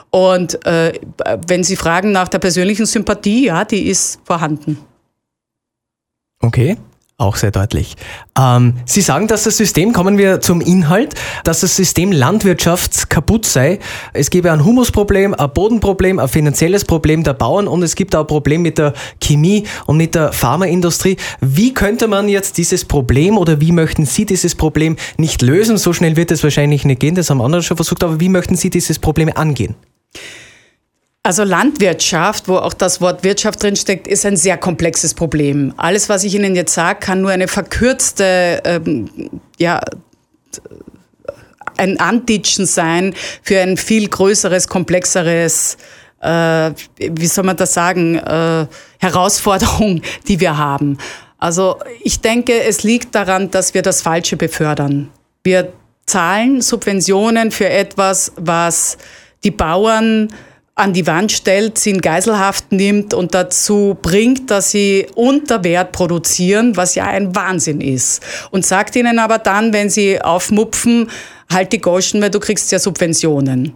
Und 0.10 0.66
äh, 0.66 1.00
wenn 1.48 1.64
Sie 1.64 1.78
fragen 1.78 2.12
nach 2.12 2.28
der 2.28 2.40
persönlichen 2.40 2.86
Sympathie, 2.86 3.46
ja, 3.46 3.64
die 3.64 3.88
ist 3.88 4.20
vorhanden. 4.26 4.80
Okay. 6.42 6.76
Auch 7.18 7.38
sehr 7.38 7.52
deutlich. 7.52 7.96
Ähm, 8.38 8.74
Sie 8.86 9.00
sagen, 9.00 9.30
dass 9.30 9.44
das 9.46 9.56
System, 9.56 9.94
kommen 9.94 10.18
wir 10.18 10.42
zum 10.42 10.60
Inhalt, 10.60 11.14
dass 11.46 11.62
das 11.62 11.74
System 11.74 12.12
Landwirtschaft 12.12 13.10
kaputt 13.10 13.46
sei. 13.46 13.80
Es 14.12 14.30
gebe 14.30 14.52
ein 14.52 14.66
Humusproblem, 14.66 15.34
ein 15.34 15.54
Bodenproblem, 15.54 16.20
ein 16.20 16.28
finanzielles 16.28 16.84
Problem 16.84 17.24
der 17.24 17.34
Bauern 17.34 17.70
und 17.70 17.84
es 17.84 17.96
gibt 17.96 18.14
auch 18.18 18.22
ein 18.22 18.28
Problem 18.28 18.64
mit 18.64 18.78
der 18.78 18.92
Chemie 19.24 19.64
und 19.86 19.96
mit 19.96 20.14
der 20.14 20.34
Pharmaindustrie. 20.34 21.16
Wie 21.40 21.74
könnte 21.74 22.10
man 22.10 22.28
jetzt 22.28 22.58
dieses 22.58 22.84
Problem 22.84 23.38
oder 23.38 23.62
wie 23.62 23.72
möchten 23.72 24.06
Sie 24.06 24.26
dieses 24.26 24.54
Problem 24.54 24.98
nicht 25.16 25.42
lösen? 25.42 25.78
So 25.78 25.94
schnell 25.94 26.18
wird 26.18 26.32
es 26.32 26.44
wahrscheinlich 26.44 26.84
nicht 26.84 27.00
gehen, 27.00 27.16
das 27.16 27.30
haben 27.30 27.42
andere 27.42 27.64
schon 27.64 27.78
versucht, 27.78 28.04
aber 28.04 28.20
wie 28.20 28.30
möchten 28.30 28.58
Sie 28.58 28.70
dieses 28.70 29.00
Problem 29.00 29.32
angehen? 29.34 29.76
Also 31.26 31.44
Landwirtschaft, 31.44 32.48
wo 32.48 32.58
auch 32.58 32.76
das 32.76 33.02
Wort 33.02 33.24
Wirtschaft 33.24 33.64
drinsteckt, 33.64 34.08
ist 34.08 34.28
ein 34.28 34.38
sehr 34.38 34.60
komplexes 34.60 35.16
Problem. 35.16 35.74
Alles, 35.76 36.08
was 36.08 36.24
ich 36.24 36.36
Ihnen 36.36 36.56
jetzt 36.56 36.76
sage, 36.76 37.00
kann 37.00 37.22
nur 37.22 37.32
eine 37.32 37.48
verkürzte, 37.48 38.62
ähm, 38.64 39.10
ja, 39.58 39.82
ein 41.78 42.00
Antitschen 42.00 42.68
sein 42.68 43.16
für 43.42 43.60
ein 43.60 43.76
viel 43.76 44.08
größeres, 44.08 44.68
komplexeres, 44.68 45.78
äh, 46.22 46.70
wie 47.00 47.26
soll 47.26 47.44
man 47.44 47.58
das 47.58 47.74
sagen, 47.74 48.20
äh, 48.20 48.68
Herausforderung, 49.00 50.04
die 50.28 50.40
wir 50.40 50.60
haben. 50.60 51.00
Also 51.40 51.80
ich 52.04 52.22
denke, 52.22 52.62
es 52.66 52.84
liegt 52.84 53.16
daran, 53.16 53.50
dass 53.50 53.74
wir 53.74 53.82
das 53.82 54.04
Falsche 54.04 54.38
befördern. 54.38 55.10
Wir 55.44 55.74
zahlen 56.06 56.62
Subventionen 56.62 57.50
für 57.50 57.68
etwas, 57.68 58.32
was 58.36 59.00
die 59.44 59.50
Bauern 59.50 60.30
an 60.76 60.92
die 60.92 61.08
Wand 61.08 61.32
stellt, 61.32 61.78
sie 61.78 61.92
in 61.92 62.02
Geiselhaft 62.02 62.74
nimmt 62.74 63.14
und 63.14 63.34
dazu 63.34 63.98
bringt, 64.02 64.52
dass 64.52 64.72
sie 64.72 65.08
unter 65.16 65.64
Wert 65.64 65.94
produzieren, 65.94 66.76
was 66.76 66.96
ja 66.96 67.06
ein 67.06 67.34
Wahnsinn 67.34 67.80
ist. 67.80 68.22
Und 68.52 68.66
sagt 68.66 68.98
ihnen 68.98 69.18
aber 69.18 69.40
dann, 69.40 69.72
wenn 69.72 69.90
sie 69.90 70.22
aufmupfen, 70.22 71.10
halt 71.50 71.72
die 71.72 71.80
Goschen, 71.80 72.22
weil 72.22 72.30
du 72.30 72.42
kriegst 72.42 72.74
ja 72.74 72.80
Subventionen. 72.80 73.74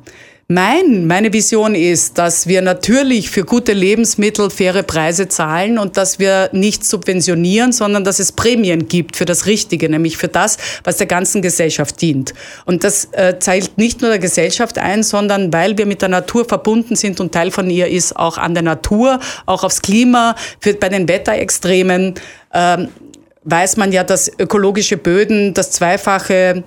Mein, 0.51 1.06
meine 1.06 1.32
Vision 1.32 1.75
ist, 1.75 2.18
dass 2.18 2.48
wir 2.48 2.63
natürlich 2.63 3.29
für 3.29 3.44
gute 3.44 3.72
Lebensmittel 3.72 4.50
faire 4.50 4.82
Preise 4.82 5.27
zahlen 5.27 5.77
und 5.77 5.96
dass 5.96 6.18
wir 6.18 6.50
nicht 6.53 6.84
subventionieren, 6.84 7.72
sondern 7.72 8.03
dass 8.03 8.18
es 8.18 8.32
Prämien 8.32 8.88
gibt 8.88 9.15
für 9.15 9.25
das 9.25 9.46
Richtige, 9.46 9.88
nämlich 9.89 10.18
für 10.18 10.27
das, 10.27 10.58
was 10.84 10.98
der 10.98 11.06
ganzen 11.06 11.44
Gesellschaft 11.44 12.01
dient. 12.01 12.34
Und 12.65 12.84
das 12.84 13.10
äh, 13.12 13.38
zahlt 13.38 13.77
nicht 13.77 14.01
nur 14.01 14.10
der 14.10 14.18
Gesellschaft 14.18 14.79
ein, 14.79 15.03
sondern 15.03 15.53
weil 15.53 15.77
wir 15.77 15.86
mit 15.86 16.01
der 16.01 16.10
Natur 16.10 16.46
verbunden 16.46 16.96
sind 16.96 17.20
und 17.20 17.32
Teil 17.32 17.51
von 17.51 17.70
ihr 17.70 17.88
ist, 17.88 18.15
auch 18.15 18.39
an 18.39 18.56
der 18.56 18.63
Natur, 18.63 19.20
auch 19.46 19.63
aufs 19.63 19.84
Klima, 19.84 20.36
für, 20.60 20.74
bei 20.74 20.89
den 20.89 21.08
Wetterextremen. 21.08 22.15
Ähm, 22.56 22.88
weiß 23.44 23.77
man 23.77 23.91
ja, 23.91 24.03
dass 24.03 24.32
ökologische 24.39 24.98
Böden 24.98 25.53
das 25.53 25.70
Zweifache 25.70 26.63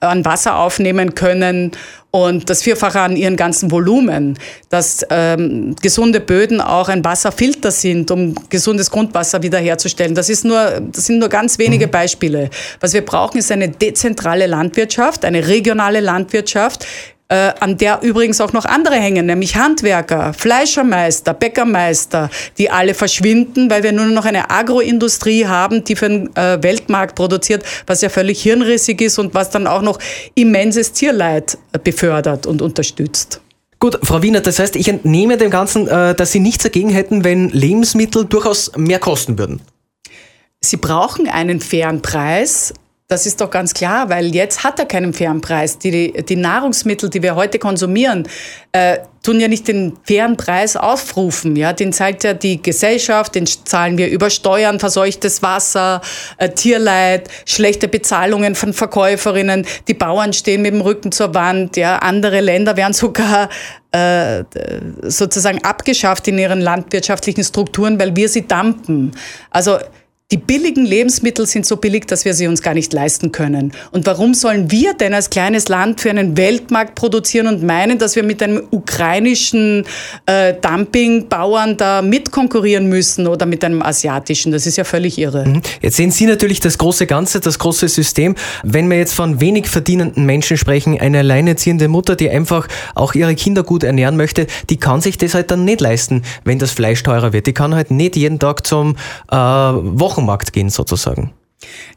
an 0.00 0.24
Wasser 0.24 0.56
aufnehmen 0.56 1.14
können 1.14 1.72
und 2.10 2.48
das 2.48 2.62
Vierfache 2.62 3.00
an 3.00 3.16
ihren 3.16 3.36
ganzen 3.36 3.70
Volumen, 3.70 4.38
dass 4.70 5.06
ähm, 5.10 5.76
gesunde 5.82 6.20
Böden 6.20 6.60
auch 6.60 6.88
ein 6.88 7.04
Wasserfilter 7.04 7.70
sind, 7.70 8.10
um 8.10 8.34
gesundes 8.48 8.90
Grundwasser 8.90 9.42
wiederherzustellen. 9.42 10.14
Das, 10.14 10.30
ist 10.30 10.44
nur, 10.44 10.80
das 10.92 11.06
sind 11.06 11.18
nur 11.18 11.28
ganz 11.28 11.58
wenige 11.58 11.86
mhm. 11.86 11.90
Beispiele. 11.90 12.50
Was 12.80 12.94
wir 12.94 13.04
brauchen, 13.04 13.38
ist 13.38 13.52
eine 13.52 13.68
dezentrale 13.68 14.46
Landwirtschaft, 14.46 15.24
eine 15.24 15.46
regionale 15.48 16.00
Landwirtschaft, 16.00 16.86
äh, 17.28 17.52
an 17.60 17.76
der 17.76 18.00
übrigens 18.02 18.40
auch 18.40 18.52
noch 18.52 18.64
andere 18.64 18.96
hängen, 18.96 19.26
nämlich 19.26 19.56
Handwerker, 19.56 20.32
Fleischermeister, 20.32 21.34
Bäckermeister, 21.34 22.30
die 22.56 22.70
alle 22.70 22.94
verschwinden, 22.94 23.70
weil 23.70 23.82
wir 23.82 23.92
nur 23.92 24.06
noch 24.06 24.24
eine 24.24 24.50
Agroindustrie 24.50 25.46
haben, 25.46 25.84
die 25.84 25.96
für 25.96 26.08
den 26.08 26.34
äh, 26.36 26.62
Weltmarkt 26.62 27.14
produziert, 27.14 27.64
was 27.86 28.00
ja 28.00 28.08
völlig 28.08 28.42
hirnrissig 28.42 29.00
ist 29.00 29.18
und 29.18 29.34
was 29.34 29.50
dann 29.50 29.66
auch 29.66 29.82
noch 29.82 29.98
immenses 30.34 30.92
Tierleid 30.92 31.58
äh, 31.72 31.78
befördert 31.78 32.46
und 32.46 32.62
unterstützt. 32.62 33.40
Gut, 33.80 33.98
Frau 34.02 34.22
Wiener, 34.22 34.40
das 34.40 34.58
heißt, 34.58 34.74
ich 34.74 34.88
entnehme 34.88 35.36
dem 35.36 35.50
Ganzen, 35.50 35.86
äh, 35.86 36.14
dass 36.14 36.32
Sie 36.32 36.40
nichts 36.40 36.64
dagegen 36.64 36.88
hätten, 36.88 37.24
wenn 37.24 37.50
Lebensmittel 37.50 38.24
durchaus 38.24 38.72
mehr 38.76 38.98
kosten 38.98 39.38
würden. 39.38 39.60
Sie 40.60 40.76
brauchen 40.76 41.28
einen 41.28 41.60
fairen 41.60 42.02
Preis, 42.02 42.74
das 43.08 43.24
ist 43.24 43.40
doch 43.40 43.50
ganz 43.50 43.72
klar, 43.72 44.10
weil 44.10 44.34
jetzt 44.34 44.64
hat 44.64 44.78
er 44.78 44.84
keinen 44.84 45.14
fairen 45.14 45.40
Preis. 45.40 45.78
Die, 45.78 46.12
die 46.12 46.36
Nahrungsmittel, 46.36 47.08
die 47.08 47.22
wir 47.22 47.36
heute 47.36 47.58
konsumieren, 47.58 48.28
äh, 48.72 48.98
tun 49.22 49.40
ja 49.40 49.48
nicht 49.48 49.66
den 49.66 49.96
fairen 50.04 50.36
Preis 50.36 50.76
aufrufen. 50.76 51.56
Ja? 51.56 51.72
Den 51.72 51.94
zahlt 51.94 52.22
ja 52.22 52.34
die 52.34 52.62
Gesellschaft, 52.62 53.34
den 53.34 53.46
zahlen 53.46 53.96
wir 53.96 54.10
über 54.10 54.28
Steuern, 54.28 54.78
verseuchtes 54.78 55.42
Wasser, 55.42 56.02
äh, 56.36 56.50
Tierleid, 56.50 57.30
schlechte 57.46 57.88
Bezahlungen 57.88 58.54
von 58.54 58.74
Verkäuferinnen. 58.74 59.66
Die 59.88 59.94
Bauern 59.94 60.34
stehen 60.34 60.60
mit 60.60 60.74
dem 60.74 60.82
Rücken 60.82 61.10
zur 61.10 61.34
Wand. 61.34 61.78
Ja? 61.78 62.00
Andere 62.00 62.42
Länder 62.42 62.76
werden 62.76 62.92
sogar 62.92 63.48
äh, 63.90 64.44
sozusagen 65.00 65.64
abgeschafft 65.64 66.28
in 66.28 66.36
ihren 66.36 66.60
landwirtschaftlichen 66.60 67.42
Strukturen, 67.42 67.98
weil 67.98 68.14
wir 68.16 68.28
sie 68.28 68.46
dumpen. 68.46 69.12
Also 69.50 69.78
die 70.30 70.36
billigen 70.36 70.84
Lebensmittel 70.84 71.46
sind 71.46 71.64
so 71.64 71.78
billig, 71.78 72.06
dass 72.06 72.26
wir 72.26 72.34
sie 72.34 72.48
uns 72.48 72.60
gar 72.60 72.74
nicht 72.74 72.92
leisten 72.92 73.32
können. 73.32 73.72
Und 73.92 74.04
warum 74.04 74.34
sollen 74.34 74.70
wir 74.70 74.92
denn 74.92 75.14
als 75.14 75.30
kleines 75.30 75.68
Land 75.68 76.02
für 76.02 76.10
einen 76.10 76.36
Weltmarkt 76.36 76.96
produzieren 76.96 77.46
und 77.46 77.62
meinen, 77.62 77.98
dass 77.98 78.14
wir 78.14 78.22
mit 78.22 78.42
einem 78.42 78.62
ukrainischen 78.70 79.86
äh, 80.26 80.52
Dumpingbauern 80.52 81.78
da 81.78 82.02
mitkonkurrieren 82.02 82.90
müssen 82.90 83.26
oder 83.26 83.46
mit 83.46 83.64
einem 83.64 83.80
asiatischen? 83.80 84.52
Das 84.52 84.66
ist 84.66 84.76
ja 84.76 84.84
völlig 84.84 85.16
irre. 85.16 85.46
Mhm. 85.46 85.62
Jetzt 85.80 85.96
sehen 85.96 86.10
Sie 86.10 86.26
natürlich 86.26 86.60
das 86.60 86.76
große 86.76 87.06
Ganze, 87.06 87.40
das 87.40 87.58
große 87.58 87.88
System. 87.88 88.34
Wenn 88.62 88.90
wir 88.90 88.98
jetzt 88.98 89.14
von 89.14 89.40
wenig 89.40 89.66
verdienenden 89.66 90.26
Menschen 90.26 90.58
sprechen, 90.58 91.00
eine 91.00 91.20
alleinerziehende 91.20 91.88
Mutter, 91.88 92.16
die 92.16 92.28
einfach 92.28 92.68
auch 92.94 93.14
ihre 93.14 93.34
Kinder 93.34 93.62
gut 93.62 93.82
ernähren 93.82 94.18
möchte, 94.18 94.46
die 94.68 94.76
kann 94.76 95.00
sich 95.00 95.16
das 95.16 95.32
halt 95.32 95.50
dann 95.50 95.64
nicht 95.64 95.80
leisten, 95.80 96.20
wenn 96.44 96.58
das 96.58 96.72
Fleisch 96.72 97.02
teurer 97.02 97.32
wird. 97.32 97.46
Die 97.46 97.54
kann 97.54 97.74
halt 97.74 97.90
nicht 97.90 98.14
jeden 98.14 98.38
Tag 98.38 98.66
zum 98.66 98.96
äh, 99.32 99.34
Wochen 99.34 100.17
Wochenmarkt 100.18 100.52
gehen 100.52 100.68
sozusagen? 100.68 101.32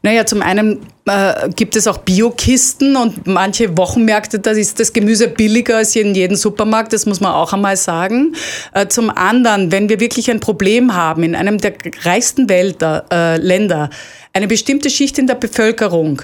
Naja, 0.02 0.26
zum 0.26 0.42
einen 0.42 0.80
äh, 1.06 1.48
gibt 1.50 1.76
es 1.76 1.86
auch 1.86 1.98
Biokisten 1.98 2.96
und 2.96 3.26
manche 3.26 3.76
Wochenmärkte, 3.76 4.40
da 4.40 4.50
ist 4.50 4.80
das 4.80 4.92
Gemüse 4.92 5.28
billiger 5.28 5.76
als 5.76 5.94
in 5.94 6.14
jedem 6.14 6.36
Supermarkt, 6.36 6.92
das 6.92 7.06
muss 7.06 7.20
man 7.20 7.32
auch 7.32 7.52
einmal 7.52 7.76
sagen. 7.76 8.34
Äh, 8.74 8.88
zum 8.88 9.10
anderen, 9.10 9.70
wenn 9.70 9.88
wir 9.88 10.00
wirklich 10.00 10.30
ein 10.30 10.40
Problem 10.40 10.94
haben 10.94 11.22
in 11.22 11.36
einem 11.36 11.58
der 11.58 11.74
reichsten 12.02 12.48
Wälder, 12.48 13.04
äh, 13.12 13.36
Länder, 13.38 13.90
eine 14.32 14.48
bestimmte 14.48 14.90
Schicht 14.90 15.18
in 15.18 15.28
der 15.28 15.36
Bevölkerung, 15.36 16.22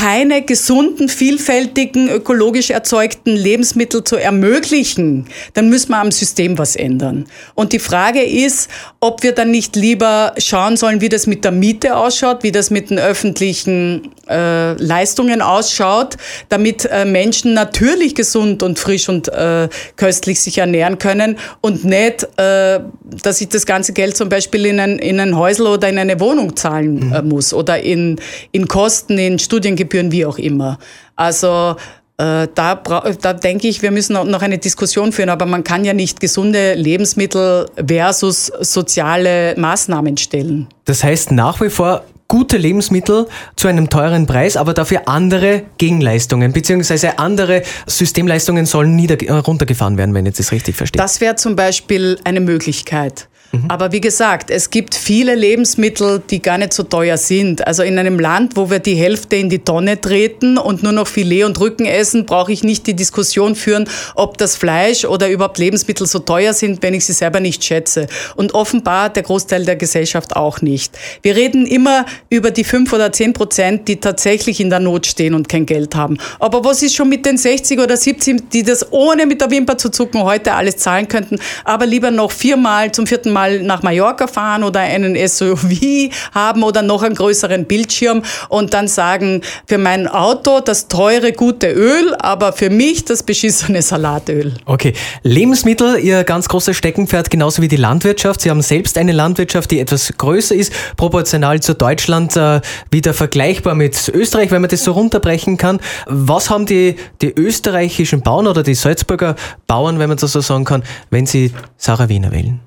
keine 0.00 0.40
gesunden, 0.40 1.10
vielfältigen, 1.10 2.08
ökologisch 2.08 2.70
erzeugten 2.70 3.36
Lebensmittel 3.36 4.02
zu 4.02 4.16
ermöglichen, 4.16 5.26
dann 5.52 5.68
müssen 5.68 5.90
wir 5.90 5.98
am 5.98 6.10
System 6.10 6.56
was 6.56 6.74
ändern. 6.74 7.26
Und 7.54 7.74
die 7.74 7.78
Frage 7.78 8.22
ist, 8.22 8.70
ob 9.00 9.22
wir 9.22 9.32
dann 9.32 9.50
nicht 9.50 9.76
lieber 9.76 10.32
schauen 10.38 10.78
sollen, 10.78 11.02
wie 11.02 11.10
das 11.10 11.26
mit 11.26 11.44
der 11.44 11.52
Miete 11.52 11.96
ausschaut, 11.96 12.42
wie 12.42 12.50
das 12.50 12.70
mit 12.70 12.88
den 12.88 12.98
öffentlichen 12.98 14.10
äh, 14.26 14.72
Leistungen 14.82 15.42
ausschaut, 15.42 16.16
damit 16.48 16.86
äh, 16.86 17.04
Menschen 17.04 17.52
natürlich 17.52 18.14
gesund 18.14 18.62
und 18.62 18.78
frisch 18.78 19.10
und 19.10 19.28
äh, 19.28 19.68
köstlich 19.96 20.40
sich 20.40 20.56
ernähren 20.56 20.96
können 20.96 21.36
und 21.60 21.84
nicht, 21.84 22.26
äh, 22.38 22.80
dass 23.22 23.42
ich 23.42 23.50
das 23.50 23.66
ganze 23.66 23.92
Geld 23.92 24.16
zum 24.16 24.30
Beispiel 24.30 24.64
in 24.64 24.80
ein, 24.80 24.98
in 24.98 25.20
ein 25.20 25.36
Häusl 25.36 25.66
oder 25.66 25.90
in 25.90 25.98
eine 25.98 26.20
Wohnung 26.20 26.56
zahlen 26.56 27.12
äh, 27.12 27.20
muss 27.20 27.52
oder 27.52 27.80
in, 27.80 28.18
in 28.50 28.66
Kosten, 28.66 29.18
in 29.18 29.38
Studiengebühren 29.38 29.89
Studiengebühren, 29.90 30.12
wie 30.12 30.26
auch 30.26 30.38
immer. 30.38 30.78
Also 31.16 31.76
äh, 32.16 32.48
da, 32.54 32.74
da 32.74 33.32
denke 33.32 33.68
ich, 33.68 33.82
wir 33.82 33.90
müssen 33.90 34.12
noch 34.12 34.42
eine 34.42 34.58
Diskussion 34.58 35.12
führen, 35.12 35.30
aber 35.30 35.46
man 35.46 35.64
kann 35.64 35.84
ja 35.84 35.92
nicht 35.92 36.20
gesunde 36.20 36.74
Lebensmittel 36.74 37.66
versus 37.86 38.52
soziale 38.60 39.54
Maßnahmen 39.56 40.16
stellen. 40.16 40.68
Das 40.84 41.04
heißt 41.04 41.32
nach 41.32 41.60
wie 41.60 41.70
vor 41.70 42.04
gute 42.28 42.56
Lebensmittel 42.56 43.26
zu 43.56 43.66
einem 43.66 43.90
teuren 43.90 44.26
Preis, 44.26 44.56
aber 44.56 44.72
dafür 44.72 45.08
andere 45.08 45.64
Gegenleistungen, 45.78 46.52
beziehungsweise 46.52 47.18
andere 47.18 47.62
Systemleistungen 47.86 48.66
sollen 48.66 48.94
nieder, 48.94 49.16
runtergefahren 49.40 49.98
werden, 49.98 50.14
wenn 50.14 50.26
ich 50.26 50.34
das 50.34 50.52
richtig 50.52 50.76
verstehe. 50.76 51.02
Das 51.02 51.20
wäre 51.20 51.34
zum 51.34 51.56
Beispiel 51.56 52.18
eine 52.22 52.40
Möglichkeit. 52.40 53.29
Mhm. 53.52 53.64
Aber 53.68 53.92
wie 53.92 54.00
gesagt, 54.00 54.50
es 54.50 54.70
gibt 54.70 54.94
viele 54.94 55.34
Lebensmittel, 55.34 56.22
die 56.30 56.40
gar 56.40 56.58
nicht 56.58 56.72
so 56.72 56.84
teuer 56.84 57.16
sind. 57.16 57.66
Also 57.66 57.82
in 57.82 57.98
einem 57.98 58.18
Land, 58.18 58.56
wo 58.56 58.70
wir 58.70 58.78
die 58.78 58.94
Hälfte 58.94 59.36
in 59.36 59.50
die 59.50 59.58
Tonne 59.58 60.00
treten 60.00 60.56
und 60.56 60.82
nur 60.82 60.92
noch 60.92 61.08
Filet 61.08 61.44
und 61.44 61.58
Rücken 61.58 61.86
essen, 61.86 62.26
brauche 62.26 62.52
ich 62.52 62.62
nicht 62.62 62.86
die 62.86 62.94
Diskussion 62.94 63.56
führen, 63.56 63.88
ob 64.14 64.38
das 64.38 64.56
Fleisch 64.56 65.04
oder 65.04 65.28
überhaupt 65.28 65.58
Lebensmittel 65.58 66.06
so 66.06 66.20
teuer 66.20 66.52
sind, 66.52 66.82
wenn 66.82 66.94
ich 66.94 67.04
sie 67.04 67.12
selber 67.12 67.40
nicht 67.40 67.64
schätze. 67.64 68.06
Und 68.36 68.54
offenbar 68.54 69.10
der 69.10 69.24
Großteil 69.24 69.64
der 69.64 69.76
Gesellschaft 69.76 70.36
auch 70.36 70.60
nicht. 70.60 70.96
Wir 71.22 71.34
reden 71.34 71.66
immer 71.66 72.06
über 72.28 72.50
die 72.50 72.64
fünf 72.64 72.92
oder 72.92 73.12
zehn 73.12 73.32
Prozent, 73.32 73.88
die 73.88 73.96
tatsächlich 73.96 74.60
in 74.60 74.70
der 74.70 74.80
Not 74.80 75.06
stehen 75.06 75.34
und 75.34 75.48
kein 75.48 75.66
Geld 75.66 75.96
haben. 75.96 76.18
Aber 76.38 76.64
was 76.64 76.82
ist 76.82 76.94
schon 76.94 77.08
mit 77.08 77.26
den 77.26 77.36
60 77.36 77.80
oder 77.80 77.96
70, 77.96 78.50
die 78.50 78.62
das 78.62 78.92
ohne 78.92 79.26
mit 79.26 79.40
der 79.40 79.50
Wimper 79.50 79.76
zu 79.76 79.90
zucken 79.90 80.22
heute 80.22 80.54
alles 80.54 80.76
zahlen 80.76 81.08
könnten, 81.08 81.38
aber 81.64 81.86
lieber 81.86 82.10
noch 82.10 82.30
viermal 82.30 82.92
zum 82.92 83.06
vierten 83.06 83.32
Mal 83.32 83.39
mal 83.40 83.62
nach 83.62 83.82
Mallorca 83.82 84.26
fahren 84.26 84.62
oder 84.64 84.80
einen 84.80 85.16
SUV 85.16 85.70
haben 86.34 86.62
oder 86.62 86.82
noch 86.82 87.02
einen 87.02 87.14
größeren 87.14 87.64
Bildschirm 87.64 88.22
und 88.48 88.74
dann 88.74 88.86
sagen, 88.86 89.42
für 89.66 89.78
mein 89.78 90.06
Auto 90.08 90.60
das 90.60 90.88
teure, 90.88 91.32
gute 91.32 91.70
Öl, 91.72 92.14
aber 92.18 92.52
für 92.52 92.68
mich 92.68 93.04
das 93.04 93.22
beschissene 93.22 93.80
Salatöl. 93.82 94.54
Okay. 94.66 94.92
Lebensmittel, 95.22 95.98
Ihr 96.00 96.24
ganz 96.24 96.48
großes 96.48 96.76
Steckenpferd, 96.76 97.30
genauso 97.30 97.62
wie 97.62 97.68
die 97.68 97.76
Landwirtschaft. 97.76 98.42
Sie 98.42 98.50
haben 98.50 98.62
selbst 98.62 98.98
eine 98.98 99.12
Landwirtschaft, 99.12 99.70
die 99.70 99.80
etwas 99.80 100.12
größer 100.16 100.54
ist, 100.54 100.72
proportional 100.96 101.60
zu 101.60 101.74
Deutschland, 101.74 102.36
äh, 102.36 102.60
wieder 102.90 103.14
vergleichbar 103.14 103.74
mit 103.74 104.10
Österreich, 104.12 104.50
wenn 104.50 104.60
man 104.60 104.70
das 104.70 104.84
so 104.84 104.92
runterbrechen 104.92 105.56
kann. 105.56 105.80
Was 106.06 106.50
haben 106.50 106.66
die, 106.66 106.96
die 107.22 107.32
österreichischen 107.32 108.20
Bauern 108.20 108.46
oder 108.46 108.62
die 108.62 108.74
Salzburger 108.74 109.36
Bauern, 109.66 109.98
wenn 109.98 110.08
man 110.08 110.18
das 110.18 110.32
so 110.32 110.40
sagen 110.40 110.64
kann, 110.64 110.82
wenn 111.10 111.26
sie 111.26 111.52
Sarah 111.76 112.08
Wiener 112.08 112.32
wählen? 112.32 112.60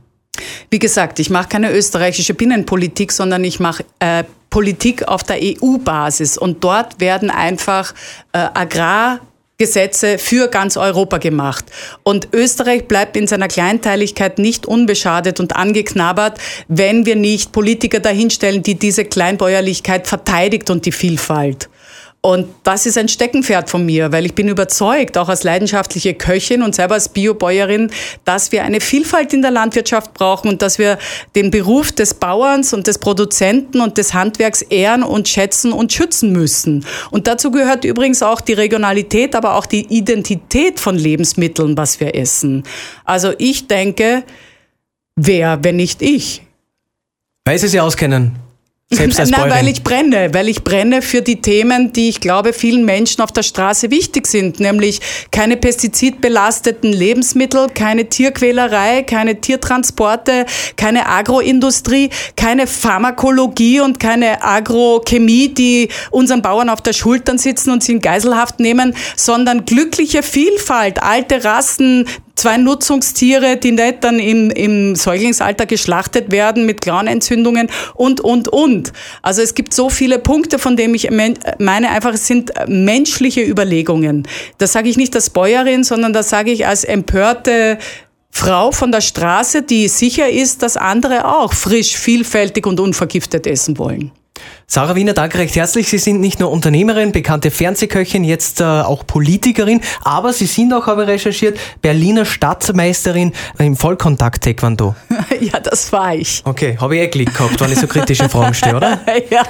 Wie 0.69 0.79
gesagt, 0.79 1.19
ich 1.19 1.29
mache 1.29 1.49
keine 1.49 1.71
österreichische 1.71 2.33
Binnenpolitik, 2.33 3.11
sondern 3.11 3.43
ich 3.43 3.59
mache 3.59 3.85
äh, 3.99 4.23
Politik 4.49 5.07
auf 5.07 5.23
der 5.23 5.39
EU-Basis. 5.41 6.37
Und 6.37 6.63
dort 6.63 6.99
werden 6.99 7.29
einfach 7.29 7.93
äh, 8.33 8.39
Agrargesetze 8.53 10.17
für 10.17 10.47
ganz 10.47 10.77
Europa 10.77 11.17
gemacht. 11.17 11.65
Und 12.03 12.29
Österreich 12.33 12.87
bleibt 12.87 13.15
in 13.17 13.27
seiner 13.27 13.47
Kleinteiligkeit 13.47 14.39
nicht 14.39 14.65
unbeschadet 14.65 15.39
und 15.39 15.55
angeknabbert, 15.55 16.39
wenn 16.67 17.05
wir 17.05 17.15
nicht 17.15 17.51
Politiker 17.51 17.99
dahinstellen, 17.99 18.63
die 18.63 18.75
diese 18.75 19.05
Kleinbäuerlichkeit 19.05 20.07
verteidigt 20.07 20.69
und 20.69 20.85
die 20.85 20.91
Vielfalt. 20.91 21.69
Und 22.25 22.47
das 22.63 22.85
ist 22.85 22.97
ein 22.97 23.09
Steckenpferd 23.09 23.69
von 23.69 23.85
mir, 23.85 24.13
weil 24.13 24.25
ich 24.25 24.33
bin 24.33 24.47
überzeugt, 24.47 25.17
auch 25.17 25.27
als 25.27 25.43
leidenschaftliche 25.43 26.13
Köchin 26.13 26.61
und 26.61 26.73
selber 26.73 26.93
als 26.93 27.09
Biobäuerin, 27.09 27.91
dass 28.23 28.53
wir 28.53 28.63
eine 28.63 28.79
Vielfalt 28.79 29.33
in 29.33 29.41
der 29.41 29.51
Landwirtschaft 29.51 30.13
brauchen 30.13 30.47
und 30.47 30.61
dass 30.61 30.79
wir 30.79 30.97
den 31.35 31.51
Beruf 31.51 31.91
des 31.91 32.13
Bauerns 32.13 32.71
und 32.73 32.87
des 32.87 32.99
Produzenten 32.99 33.81
und 33.81 33.97
des 33.97 34.13
Handwerks 34.13 34.61
ehren 34.61 35.03
und 35.03 35.27
schätzen 35.27 35.73
und 35.73 35.91
schützen 35.91 36.31
müssen. 36.31 36.85
Und 37.11 37.27
dazu 37.27 37.51
gehört 37.51 37.83
übrigens 37.83 38.23
auch 38.23 38.39
die 38.39 38.53
Regionalität, 38.53 39.35
aber 39.35 39.55
auch 39.55 39.65
die 39.65 39.85
Identität 39.93 40.79
von 40.79 40.95
Lebensmitteln, 40.95 41.75
was 41.75 41.99
wir 41.99 42.15
essen. 42.15 42.63
Also 43.03 43.33
ich 43.37 43.67
denke, 43.67 44.23
wer, 45.17 45.61
wenn 45.61 45.75
nicht 45.75 46.01
ich? 46.01 46.41
Weil 47.43 47.59
Sie 47.59 47.67
sich 47.67 47.81
auskennen. 47.81 48.42
Selbst 48.95 49.19
als 49.19 49.29
Nein, 49.29 49.49
weil 49.49 49.67
ich 49.67 49.83
brenne, 49.83 50.33
weil 50.33 50.49
ich 50.49 50.63
brenne 50.63 51.01
für 51.01 51.21
die 51.21 51.41
Themen, 51.41 51.93
die 51.93 52.09
ich 52.09 52.19
glaube 52.19 52.53
vielen 52.53 52.85
Menschen 52.85 53.21
auf 53.21 53.31
der 53.31 53.43
Straße 53.43 53.91
wichtig 53.91 54.27
sind, 54.27 54.59
nämlich 54.59 54.99
keine 55.31 55.57
pestizidbelasteten 55.57 56.91
Lebensmittel, 56.91 57.67
keine 57.69 58.09
Tierquälerei, 58.09 59.03
keine 59.03 59.39
Tiertransporte, 59.41 60.45
keine 60.75 61.07
Agroindustrie, 61.07 62.09
keine 62.35 62.67
Pharmakologie 62.67 63.81
und 63.81 63.99
keine 63.99 64.43
Agrochemie, 64.43 65.49
die 65.49 65.89
unseren 66.11 66.41
Bauern 66.41 66.69
auf 66.69 66.81
der 66.81 66.93
Schultern 66.93 67.37
sitzen 67.37 67.71
und 67.71 67.83
sie 67.83 67.93
in 67.93 67.99
Geiselhaft 68.01 68.59
nehmen, 68.59 68.95
sondern 69.15 69.65
glückliche 69.65 70.23
Vielfalt, 70.23 71.01
alte 71.01 71.43
Rassen, 71.43 72.05
zwei 72.35 72.57
Nutzungstiere, 72.57 73.57
die 73.57 73.71
nicht 73.71 74.03
dann 74.03 74.19
im, 74.19 74.49
im 74.49 74.95
Säuglingsalter 74.95 75.65
geschlachtet 75.65 76.31
werden 76.31 76.65
mit 76.65 76.81
Klauenentzündungen 76.81 77.69
und, 77.93 78.21
und, 78.21 78.47
und. 78.47 78.93
Also 79.21 79.41
es 79.41 79.55
gibt 79.55 79.73
so 79.73 79.89
viele 79.89 80.19
Punkte, 80.19 80.59
von 80.59 80.75
denen 80.75 80.95
ich 80.95 81.09
meine 81.11 81.89
einfach, 81.89 82.13
es 82.13 82.27
sind 82.27 82.51
menschliche 82.67 83.41
Überlegungen. 83.41 84.27
Das 84.57 84.73
sage 84.73 84.89
ich 84.89 84.97
nicht 84.97 85.15
als 85.15 85.29
Bäuerin, 85.29 85.83
sondern 85.83 86.13
das 86.13 86.29
sage 86.29 86.51
ich 86.51 86.65
als 86.65 86.83
empörte 86.83 87.77
Frau 88.31 88.71
von 88.71 88.91
der 88.91 89.01
Straße, 89.01 89.61
die 89.61 89.87
sicher 89.87 90.27
ist, 90.27 90.63
dass 90.63 90.75
andere 90.75 91.25
auch 91.37 91.53
frisch, 91.53 91.95
vielfältig 91.95 92.65
und 92.65 92.79
unvergiftet 92.79 93.45
essen 93.45 93.77
wollen. 93.77 94.11
Sarah 94.73 94.95
Wiener, 94.95 95.13
danke 95.13 95.37
recht 95.37 95.55
herzlich. 95.55 95.87
Sie 95.87 95.99
sind 95.99 96.19
nicht 96.19 96.39
nur 96.39 96.49
Unternehmerin, 96.49 97.11
bekannte 97.11 97.51
Fernsehköchin, 97.51 98.23
jetzt 98.23 98.59
äh, 98.59 98.63
auch 98.63 99.05
Politikerin, 99.05 99.81
aber 100.03 100.33
Sie 100.33 100.47
sind 100.47 100.73
auch, 100.73 100.87
habe 100.87 101.03
ich 101.03 101.09
recherchiert, 101.09 101.59
Berliner 101.83 102.25
Stadtmeisterin 102.25 103.33
im 103.59 103.75
Vollkontakt-Taekwondo. 103.75 104.95
ja, 105.41 105.59
das 105.59 105.93
war 105.93 106.15
ich. 106.15 106.41
Okay, 106.43 106.75
habe 106.81 106.95
ich 106.95 107.03
eh 107.03 107.07
Glück 107.07 107.35
gehabt, 107.35 107.61
wenn 107.61 107.71
ich 107.71 107.77
so 107.77 107.85
kritische 107.85 108.27
Fragen 108.27 108.55
stelle, 108.55 108.77
oder? 108.77 108.99
ja, 109.29 109.43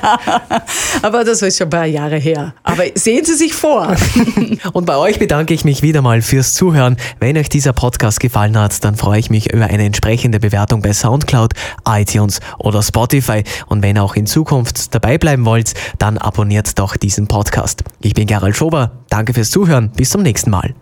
aber 1.02 1.24
das 1.24 1.42
ist 1.42 1.58
schon 1.58 1.68
ein 1.68 1.70
paar 1.70 1.86
Jahre 1.86 2.18
her. 2.18 2.54
Aber 2.64 2.84
sehen 2.94 3.24
Sie 3.24 3.36
sich 3.36 3.54
vor. 3.54 3.96
Und 4.74 4.86
bei 4.86 4.98
euch 4.98 5.20
bedanke 5.20 5.54
ich 5.54 5.64
mich 5.64 5.82
wieder 5.82 6.02
mal 6.02 6.22
fürs 6.22 6.54
Zuhören. 6.54 6.98
Wenn 7.22 7.38
euch 7.38 7.48
dieser 7.48 7.72
Podcast 7.72 8.20
gefallen 8.20 8.60
hat, 8.60 8.84
dann 8.84 8.98
freue 8.98 9.20
ich 9.20 9.30
mich 9.30 9.54
über 9.54 9.68
eine 9.68 9.86
entsprechende 9.86 10.42
Bewertung 10.42 10.82
bei 10.82 10.92
Soundcloud, 10.92 11.54
iTunes 11.88 12.42
oder 12.58 12.84
Spotify. 12.84 13.46
Und 13.68 13.84
wenn 13.84 13.98
auch 13.98 14.18
in 14.18 14.26
Zukunft 14.26 14.94
dabei 15.14 15.18
bleiben 15.18 15.46
wollt, 15.46 15.74
dann 16.00 16.18
abonniert 16.18 16.80
doch 16.80 16.98
diesen 16.98 17.28
Podcast. 17.28 17.84
Ich 18.02 18.14
bin 18.14 18.28
Gerald 18.28 18.56
Schober. 18.56 19.04
Danke 19.10 19.34
fürs 19.34 19.52
Zuhören. 19.52 19.92
Bis 19.92 20.10
zum 20.10 20.24
nächsten 20.24 20.50
Mal. 20.50 20.74